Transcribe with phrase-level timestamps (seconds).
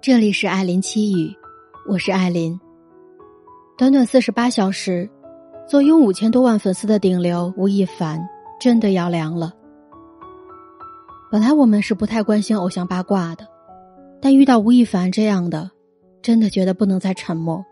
[0.00, 1.34] 这里是艾琳七语，
[1.88, 2.56] 我是艾琳。
[3.76, 5.10] 短短四十八小时，
[5.66, 8.24] 坐拥五千多万粉丝的顶流吴亦凡
[8.60, 9.52] 真的要凉了。
[11.32, 13.44] 本来我们是不太关心偶像八卦的，
[14.20, 15.68] 但遇到吴亦凡这样的，
[16.22, 17.64] 真的觉得不能再沉默。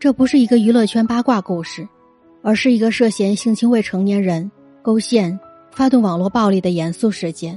[0.00, 1.88] 这不是一个娱乐圈八卦故事，
[2.42, 4.50] 而是一个涉嫌性侵未成年人、
[4.82, 5.38] 勾线、
[5.70, 7.56] 发动网络暴力的严肃事件。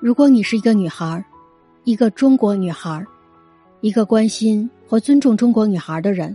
[0.00, 1.22] 如果你是一个女孩
[1.84, 3.06] 一个中国女孩
[3.82, 6.34] 一个关心和尊重中国女孩的人，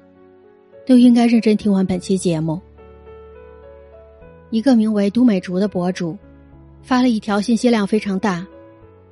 [0.85, 2.61] 都应该认真听完本期节目。
[4.51, 6.15] 一个名为都美竹的博主
[6.83, 8.45] 发了一条信息量非常大、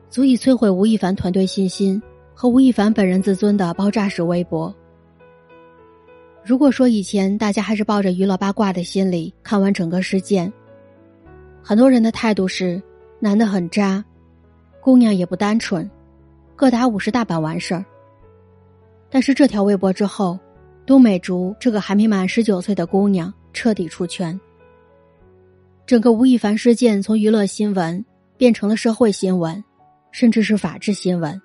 [0.07, 1.99] 足以摧毁吴亦凡团队信心
[2.35, 4.73] 和吴亦凡本人自尊的爆炸式微博。
[6.43, 10.53] 如果说以前大家还是抱着娱乐八卦的心理看完整个事件，
[11.63, 12.79] 很多人的态度是
[13.19, 14.05] 男的很渣。
[14.83, 15.89] 姑娘也不单纯，
[16.57, 17.85] 各打五十大板完事儿。
[19.09, 20.37] 但是这条微博之后，
[20.85, 24.37] 都美竹这个还没满十九岁的姑娘彻底出圈。
[25.85, 28.03] 整个吴亦凡事件从娱乐新闻
[28.35, 29.63] 变成了社会新闻，
[30.11, 31.41] 甚至是法制新闻。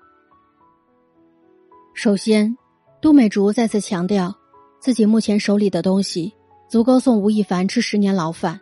[1.95, 2.56] 首先，
[3.00, 4.36] 都美竹再次强调，
[4.80, 6.34] 自己目前手里的东西
[6.69, 8.58] 足够送吴亦凡吃十年牢饭。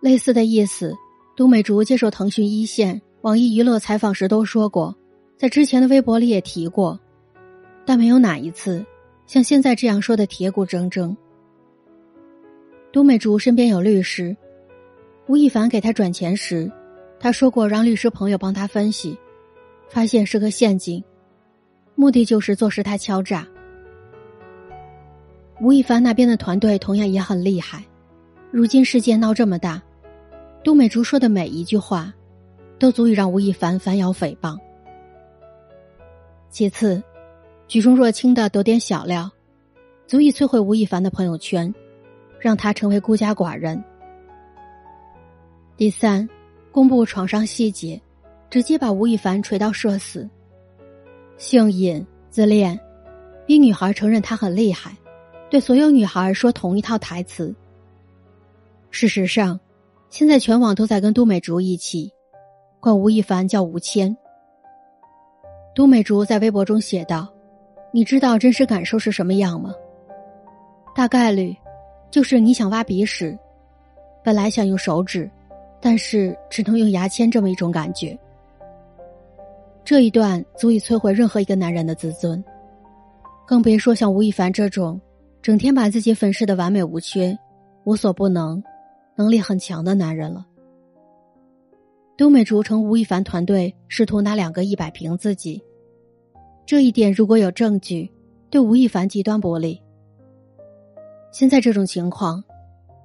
[0.00, 0.94] 类似的意思，
[1.36, 3.02] 都美竹接受腾讯一线。
[3.22, 4.96] 网易娱乐采访时都说过，
[5.36, 6.98] 在之前的微博里也提过，
[7.84, 8.82] 但没有哪一次
[9.26, 11.14] 像现在这样说的铁骨铮铮。
[12.90, 14.34] 都美竹身边有律师，
[15.26, 16.72] 吴亦凡给他转钱时，
[17.18, 19.18] 他说过让律师朋友帮他分析，
[19.90, 21.04] 发现是个陷阱，
[21.94, 23.46] 目的就是坐实他敲诈。
[25.60, 27.84] 吴亦凡那边的团队同样也很厉害，
[28.50, 29.82] 如今事件闹这么大，
[30.64, 32.10] 都美竹说的每一句话。
[32.80, 34.58] 都足以让吴亦凡反咬诽谤。
[36.48, 37.00] 其次，
[37.68, 39.30] 举重若轻的得点小料，
[40.06, 41.72] 足以摧毁吴亦凡的朋友圈，
[42.40, 43.84] 让他成为孤家寡人。
[45.76, 46.28] 第三，
[46.72, 48.00] 公布床上细节，
[48.48, 50.28] 直接把吴亦凡锤到社死。
[51.36, 52.80] 性瘾、自恋，
[53.46, 54.96] 逼女孩承认他很厉害，
[55.50, 57.54] 对所有女孩说同一套台词。
[58.90, 59.60] 事实上，
[60.08, 62.10] 现在全网都在跟都美竹一起。
[62.80, 64.16] 管吴亦凡叫吴谦。
[65.74, 67.28] 都美竹在微博中写道
[67.92, 69.72] ：“你知道真实感受是什么样吗？
[70.94, 71.54] 大概率，
[72.10, 73.38] 就是你想挖鼻屎，
[74.24, 75.30] 本来想用手指，
[75.80, 78.18] 但是只能用牙签这么一种感觉。
[79.84, 82.42] 这一段足以摧毁任何一个男人的自尊，
[83.46, 85.00] 更别说像吴亦凡这种
[85.40, 87.38] 整天把自己粉饰的完美无缺、
[87.84, 88.62] 无所不能、
[89.14, 90.44] 能力很强的男人了。”
[92.20, 95.64] 都美竹称吴亦凡团队试图拿两个亿摆平自己，
[96.66, 98.12] 这一点如果有证据，
[98.50, 99.80] 对吴亦凡极端不利。
[101.32, 102.44] 现在这种情况，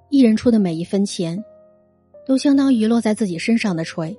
[0.09, 1.42] 艺人出的每一分钱，
[2.28, 4.14] 都相当于落在自己身上的锤，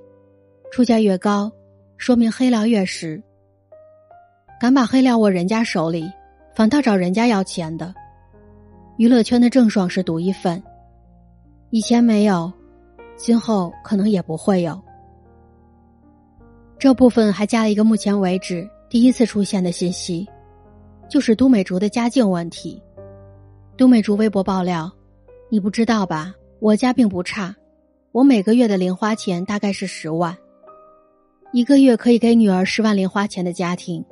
[0.71, 1.51] 出价越高，
[1.97, 3.21] 说明黑料越实。
[4.59, 6.11] 敢把黑料握人家手里，
[6.55, 7.93] 反倒找人家要钱的，
[8.97, 10.59] 娱乐圈的郑爽是独一份，
[11.69, 12.51] 以前没有，
[13.15, 14.86] 今后可能也不会有。
[16.79, 20.27] 这部分还加了一个目前为止第一次出现的信息，
[21.09, 22.81] 就是都美竹的家境问题。
[23.75, 24.91] 都美竹微博爆料
[25.49, 26.33] ：“你不知道吧？
[26.59, 27.55] 我家并不差，
[28.11, 30.37] 我每个月的零花钱大概是十万，
[31.51, 34.05] 一个月可以给女儿十万零花钱的家庭，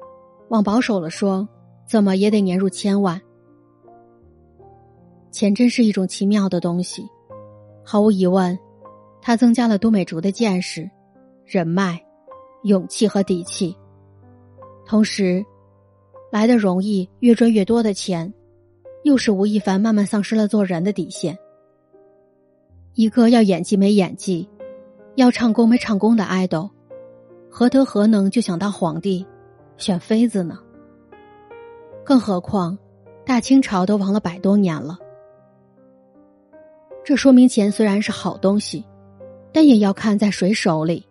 [0.50, 1.48] 往保守了说，
[1.88, 3.22] 怎么也得年入千万。
[5.32, 7.08] 钱真是一种奇妙的东西，
[7.84, 8.58] 毫无疑问，
[9.22, 10.90] 它增加了都美竹的见识、
[11.46, 12.02] 人脉。”
[12.66, 13.78] 勇气和底气，
[14.88, 15.46] 同时，
[16.32, 18.34] 来的容易、越赚越多的钱，
[19.04, 21.38] 又使吴亦凡慢慢丧失了做人的底线。
[22.96, 24.50] 一个要演技没演技，
[25.14, 26.68] 要唱功没唱功的爱豆，
[27.52, 29.24] 何德何能就想当皇帝，
[29.78, 30.58] 选妃子呢？
[32.04, 32.76] 更何况，
[33.24, 34.98] 大清朝都亡了百多年了。
[37.04, 38.84] 这说明钱虽然是好东西，
[39.54, 41.06] 但也要看在谁手里。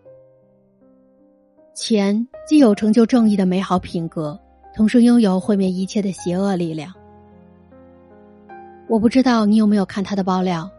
[1.75, 4.38] 钱既有成就正义的美好品格，
[4.76, 6.94] 同时拥有毁灭一切的邪恶力量。
[8.87, 10.71] 我不知道你有没有看他的爆料，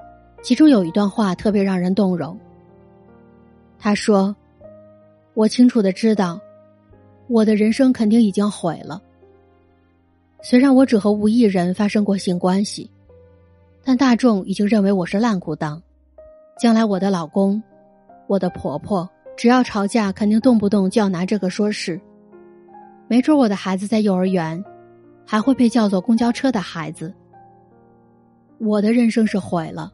[0.42, 2.39] 其中有一段话特别让人动容。
[3.77, 4.33] 他说
[5.36, 6.39] ：“我清楚的知道，
[7.27, 9.01] 我的人生肯定已经毁了。
[10.41, 12.89] 虽然我只和无一人发生过性关系，
[13.83, 15.81] 但大众已经认为我是烂裤裆。
[16.57, 17.62] 将来我的老公、
[18.27, 21.99] 我的婆婆。”只要吵架，肯定动不动就要拿这个说事。
[23.07, 24.63] 没准我的孩子在幼儿园，
[25.25, 27.13] 还会被叫做公交车的孩子。
[28.57, 29.91] 我的人生是毁了，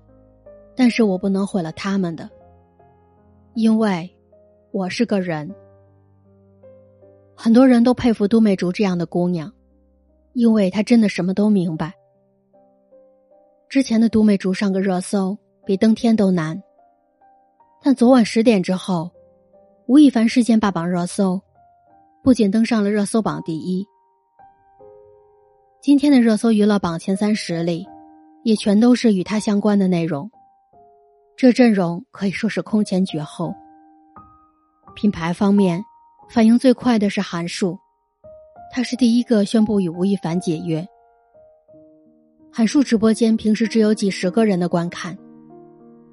[0.75, 2.29] 但是我不能毁了他们的，
[3.55, 4.09] 因为
[4.71, 5.53] 我是个人。
[7.35, 9.51] 很多人都佩服都美竹这样的姑娘，
[10.33, 11.91] 因为她真的什么都明白。
[13.67, 15.35] 之前的都美竹上个热搜
[15.65, 16.61] 比登天都难，
[17.81, 19.09] 但昨晚十点之后，
[19.91, 21.41] 吴亦凡事件霸榜热搜，
[22.23, 23.85] 不仅登上了热搜榜第一，
[25.81, 27.85] 今天的热搜娱乐榜前三十里，
[28.45, 30.31] 也全都是与他相关的内容。
[31.35, 33.53] 这阵容可以说是空前绝后。
[34.95, 35.83] 品牌方面。
[36.29, 37.77] 反应最快的是韩束，
[38.73, 40.87] 他是第一个宣布与吴亦凡解约。
[42.49, 45.17] 韩束直播间平时只有几十个人的观看，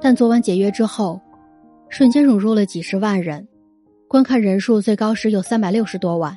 [0.01, 1.21] 但昨晚解约之后，
[1.89, 3.47] 瞬间涌入了几十万人，
[4.09, 6.37] 观看人数最高时有三百六十多万，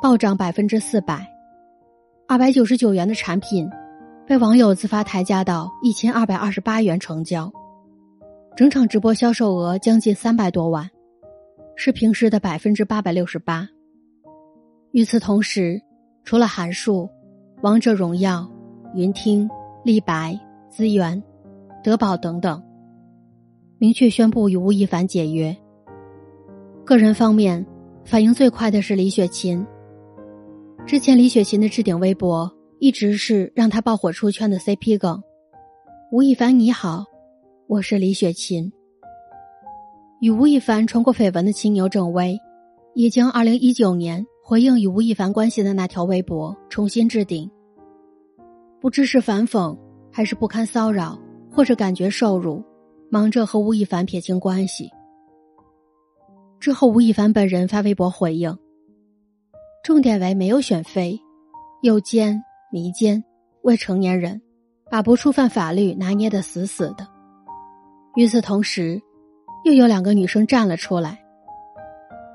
[0.00, 1.26] 暴涨百分之四百。
[2.28, 3.68] 二百九十九元的产品，
[4.24, 7.52] 被网友自发抬价到一千二百二十八元成交，
[8.56, 10.88] 整场直播销售额将近三百多万。
[11.74, 13.68] 是平时的百分之八百六十八。
[14.92, 15.82] 与此同时，
[16.22, 17.10] 除了韩束、
[17.62, 18.48] 王者荣耀、
[18.94, 19.50] 云听、
[19.84, 20.38] 立白、
[20.70, 21.20] 资源、
[21.82, 22.62] 德宝等等，
[23.76, 25.54] 明确宣布与吴亦凡解约。
[26.86, 27.66] 个人方面，
[28.04, 29.66] 反应最快的是李雪琴。
[30.86, 32.48] 之前李雪琴的置顶微博
[32.78, 35.20] 一直是让她爆火出圈的 CP 梗
[36.12, 37.04] ：“吴亦凡你好，
[37.66, 38.72] 我是李雪琴。”
[40.22, 42.38] 与吴亦凡传过绯闻的青牛郑薇，
[42.94, 47.50] 也将二零一九年回应与吴亦凡关系的那条微博重新置顶。
[48.80, 49.76] 不知是反讽，
[50.12, 51.18] 还是不堪骚扰，
[51.50, 52.62] 或者感觉受辱，
[53.10, 54.88] 忙着和吴亦凡撇清关系。
[56.60, 58.56] 之后，吴亦凡本人发微博回应，
[59.84, 61.20] 重点为没有选妃、
[61.82, 62.42] 诱奸、
[62.72, 63.22] 迷奸、
[63.62, 64.40] 未成年人，
[64.90, 67.06] 把不触犯法律拿捏的死死的。
[68.16, 69.00] 与此同时。
[69.64, 71.18] 又有两个女生站了出来，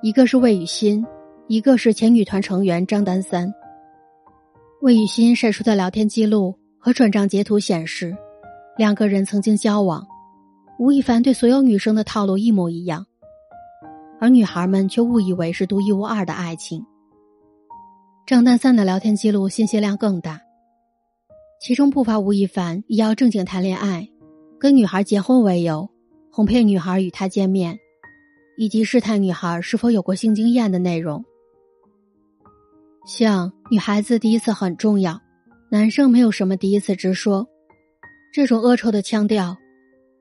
[0.02, 1.06] 一个是魏雨欣，
[1.48, 3.54] 一个是前女团成员张丹三。
[4.82, 8.14] 魏雨欣晒出的聊天记录和转账截图显示，
[8.76, 10.06] 两个人曾经交往。
[10.78, 13.06] 吴亦凡对所有女生的套路一模一样，
[14.22, 16.86] 而女孩们却误以为是独一无二的爱情。
[18.28, 20.40] 张丹三的聊天记录信息量更大，
[21.60, 24.08] 其中不乏吴亦凡以要正经谈恋爱、
[24.60, 25.90] 跟女孩结婚为由。
[26.34, 27.78] 哄骗女孩与他见面，
[28.58, 31.26] 以及试探女孩是否有过性经验的内容。
[33.08, 35.20] 像女孩子第一次很重要，
[35.72, 37.50] 男生没有什么第一次直说，
[38.32, 39.58] 这种恶臭的腔调，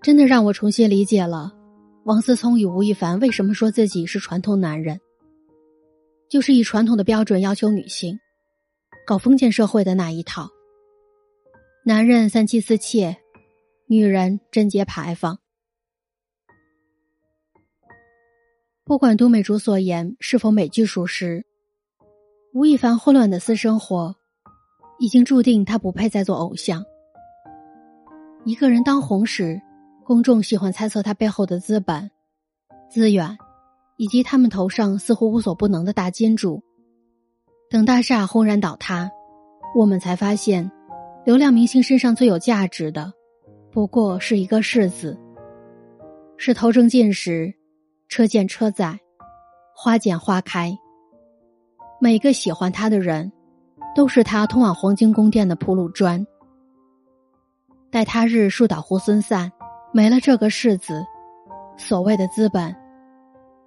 [0.01, 1.53] 真的让我重新理解了
[2.11, 5.01] 王思聪与吴亦凡为什么说自己是传统男人，
[6.29, 8.19] 就是以传统的标准要求女性，
[9.07, 10.49] 搞封建社会的那一套。
[11.85, 13.17] 男人三妻四妾，
[13.87, 15.39] 女人贞洁牌坊。
[18.85, 21.47] 不管都美竹所言是否美剧属实，
[22.53, 24.17] 吴亦凡混乱的私生活，
[24.99, 26.85] 已经注定他不配再做偶像。
[28.45, 29.63] 一个人当红时，
[30.11, 32.11] 公众喜欢猜测他背后的资本、
[32.91, 33.39] 资源，
[33.97, 36.61] 以及他们头上似乎无所不能的大金主。
[37.71, 39.09] 等大厦轰然倒塌，
[39.73, 40.69] 我们才发现，
[41.25, 43.13] 流量明星身上最有价值的，
[43.71, 45.17] 不过是一个“是”字，
[46.37, 47.55] 是头正进时。
[48.09, 48.99] 车见车载，
[49.77, 50.77] 花见花开。
[52.01, 53.31] 每个喜欢他的人，
[53.95, 56.27] 都是他通往黄金宫殿的铺路砖。
[57.93, 59.53] 待他日树倒猢狲散，
[59.93, 61.05] 没了这个世子，
[61.77, 62.75] 所谓的资本，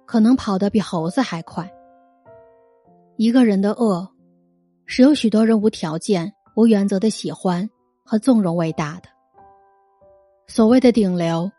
[0.06, 1.70] 可能跑得比猴子还快。
[3.16, 4.08] 一个人的恶，
[4.86, 7.68] 是有许多人无条件、无原则的喜欢
[8.04, 9.08] 和纵容伟大的。
[10.46, 11.50] 所谓的顶流。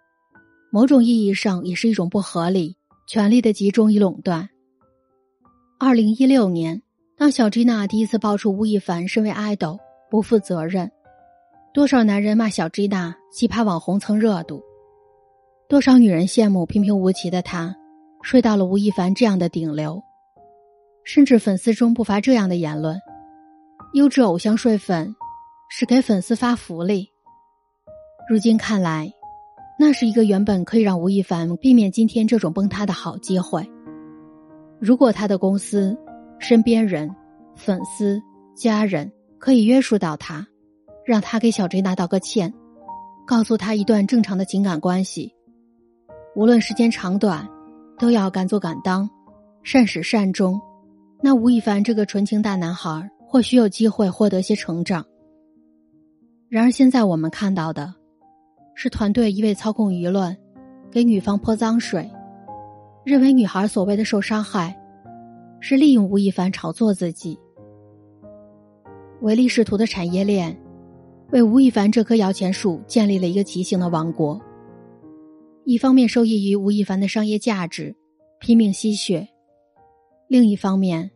[0.71, 2.75] 某种意义上也是一种不合理、
[3.07, 4.49] 权力的集中与垄断。
[5.79, 6.81] 二零一六年，
[7.15, 9.79] 当小 G 娜第一次爆出吴亦凡身为爱豆
[10.11, 10.91] 不负责任，
[11.75, 14.63] 多少男人骂小 G 娜奇葩网红蹭热度，
[15.67, 17.75] 多少女人羡慕平平无奇的她
[18.23, 20.01] 睡到了吴亦凡这样的顶流，
[21.03, 22.97] 甚至粉丝中不乏这样的言论：
[23.93, 25.13] 优质偶像睡粉
[25.69, 27.11] 是给粉丝发福利。
[28.29, 29.11] 如今看来。
[29.77, 33.69] 那是一个原本可以让吴亦凡避免今天这种崩塌的好机会。
[34.79, 35.97] 如果他的公司、
[36.39, 37.13] 身边人、
[37.57, 38.21] 粉丝、
[38.55, 40.47] 家人可以约束到他，
[41.05, 42.51] 让他给小 J 娜道个歉，
[43.27, 45.31] 告诉他一段正常的情感关系，
[46.35, 47.47] 无论时间长短，
[47.99, 49.07] 都要敢做敢当，
[49.61, 50.59] 善始善终，
[51.21, 55.05] 那吴亦凡这个纯情大男孩或许有机会获得些成长。
[56.49, 57.93] 然而现在我们看到的，
[58.73, 60.35] 是团队一味操控舆论，
[60.91, 62.09] 给女方泼脏水，
[63.03, 64.75] 认为女孩所谓的受伤害，
[65.59, 67.39] 是利用吴亦凡炒作自己。
[69.21, 70.55] 唯利是图的产业链，
[71.31, 74.39] 为吴亦凡这棵摇钱树建立了一个畸形的王国。
[75.63, 77.95] 一方面受益于吴亦凡的商业价值，
[78.39, 79.27] 拼命吸血；
[80.27, 81.09] 另一方面，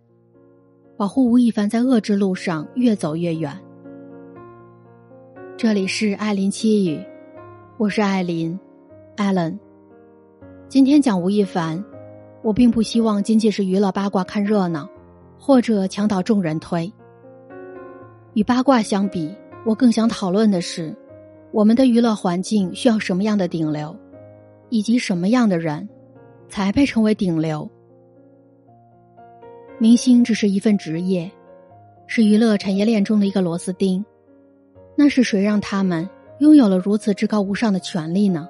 [0.97, 3.55] 保护吴亦凡在恶之路上越走越远。
[5.55, 6.99] 这里是艾琳七语，
[7.77, 8.59] 我是艾琳
[9.17, 9.59] ，Allen。
[10.67, 11.83] 今天讲吴亦凡，
[12.41, 14.89] 我并不希望仅仅是娱乐八卦看热闹，
[15.37, 16.91] 或者墙倒众人推。
[18.33, 19.35] 与八卦相比，
[19.65, 20.95] 我更想讨论的是，
[21.51, 23.95] 我们的娱乐环境需要什么样的顶流。
[24.71, 25.89] 以及什么样的人，
[26.47, 27.67] 才配成为顶流？
[29.79, 31.27] 明星只是一份职业，
[32.05, 34.05] 是娱乐产业链中的一个螺丝钉。
[34.95, 38.47] 那是谁让他们拥有了如此至高无上的权利呢？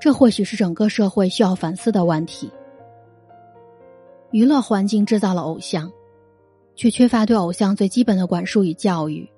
[0.00, 2.50] 这或许是整个社会需要反思的问题。
[4.32, 5.88] 娱乐环境制造了偶像，
[6.74, 9.30] 却缺乏对偶像最基本的管束与教育，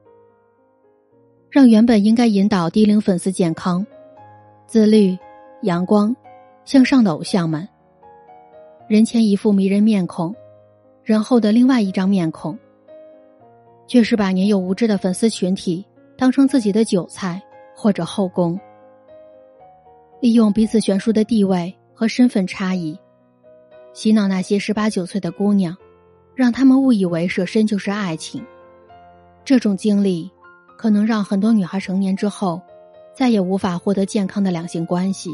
[1.56, 3.86] 让原本应该引导低龄粉丝健康、
[4.66, 5.16] 自律。
[5.62, 6.14] 阳光、
[6.66, 7.66] 向上的偶像们，
[8.86, 10.36] 人前一副迷人面孔，
[11.02, 12.58] 人后的另外一张面孔，
[13.86, 15.82] 却是把年幼无知的粉丝群体
[16.18, 17.42] 当成自己的韭菜
[17.74, 18.60] 或者后宫，
[20.20, 23.00] 利用彼此悬殊的地位和身份差异，
[23.94, 25.74] 洗脑那些十八九岁的姑娘，
[26.34, 28.44] 让他们误以为舍身就是爱情。
[29.42, 30.30] 这种经历，
[30.76, 32.60] 可能让很多女孩成年之后，
[33.14, 35.30] 再也无法获得健康的两性关系。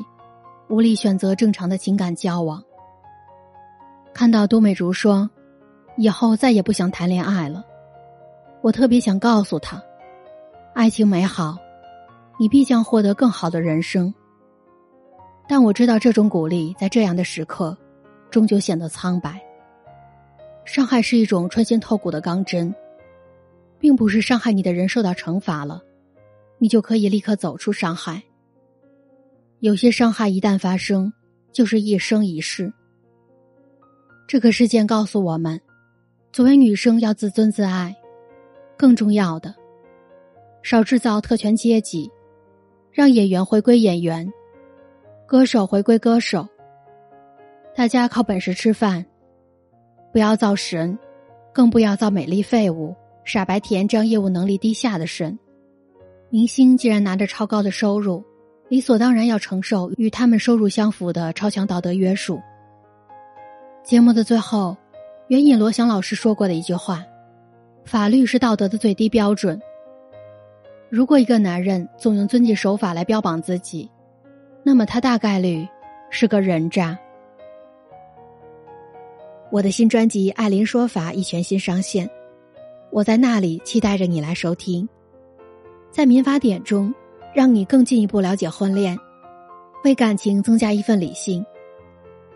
[0.68, 2.62] 无力选择正常的情感交往。
[4.14, 5.28] 看到杜美竹说
[5.99, 7.62] ：“以后再也不想谈恋爱了。”
[8.62, 9.82] 我特别想告诉她
[10.72, 11.58] ：“爱情美好，
[12.38, 14.14] 你必将获得更好的人生。”
[15.49, 17.76] 但我知道这种鼓励在这样的时刻，
[18.30, 19.38] 终究显得苍白。
[20.64, 22.75] 伤害是一种穿心透骨的钢针，
[23.83, 25.83] 并不是伤害你的人受到惩罚了，
[26.59, 28.23] 你就可以立刻走出伤害。
[29.59, 31.12] 有些伤害一旦发生，
[31.51, 32.73] 就是一生一世。
[34.29, 35.61] 这个事件告诉我们，
[36.33, 37.93] 作为女生要自尊自爱，
[38.77, 39.53] 更重要的，
[40.62, 42.09] 少制造特权阶级，
[42.93, 44.33] 让演员回归演员，
[45.27, 46.49] 歌手回归歌手。
[47.75, 49.05] 大家靠本事吃饭，
[50.12, 50.97] 不要造神，
[51.53, 55.38] 更不要造美丽废物、傻白甜这样业务能力低下的神。
[56.31, 58.25] 明星既然拿着超高的收入。
[58.69, 62.41] 理所当然要承受与他们收入相符的超强道德约束。
[63.85, 64.75] 节目的最后，
[65.29, 67.05] 援引罗翔老师说过的一句话
[67.85, 69.61] ：“法律是道德的最低标准。”
[70.88, 73.91] 如果一个男人总用遵纪守法来标榜自己，
[74.62, 75.69] 那么他大概率
[76.09, 76.99] 是个人渣。
[79.50, 82.09] 我的新专辑《艾琳说法》已全新上线，
[82.92, 84.88] 我在那里期待着你来收听。
[85.90, 86.94] 在民法典中。
[87.34, 88.94] 让你更进一步了解婚恋，
[89.84, 91.42] 为感情增加一份理性，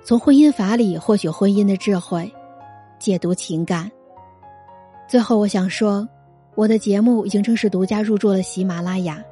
[0.03, 2.33] 从婚姻法里获取婚姻的智慧，
[2.99, 3.93] 解读情感。
[5.07, 6.09] 最后，我想说，
[6.55, 9.23] 我的节目已经正式独家入驻了喜马拉雅，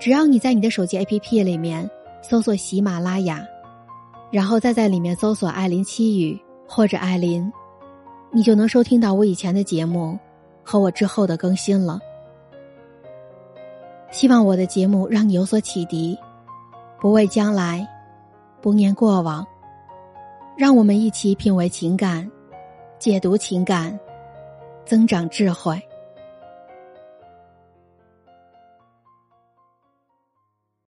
[0.00, 1.86] 只要你在你的手机 APP 里面
[2.22, 3.46] 搜索喜马拉雅，
[4.32, 7.52] 然后再在里面搜索“艾琳七语”或者“艾琳”，
[8.32, 10.18] 你就能收听到我以前的节目
[10.64, 12.00] 和我之后的更新了。
[14.10, 16.18] 希望我的节目让你有所启迪，
[17.00, 17.86] 不畏将来，
[18.60, 19.46] 不念过往，
[20.56, 22.30] 让我们一起品味情感，
[22.98, 23.98] 解读情感，
[24.84, 25.80] 增长智慧。